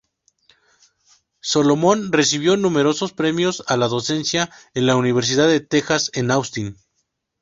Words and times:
Solomon 1.41 2.11
recibió 2.11 2.57
numerosos 2.57 3.11
premios 3.13 3.63
a 3.67 3.77
la 3.77 3.87
docencia 3.87 4.49
en 4.73 4.87
la 4.87 4.95
Universidad 4.95 5.47
de 5.47 5.59
Texas 5.59 6.09
en 6.15 6.31
Austin. 6.31 6.75